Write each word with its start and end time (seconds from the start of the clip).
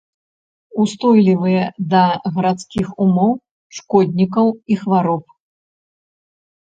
Устойлівыя 0.83 1.65
да 1.91 2.01
гарадскіх 2.37 2.87
умоў, 3.05 3.31
шкоднікаў 3.81 4.47
і 4.73 4.79
хвароб. 4.85 5.23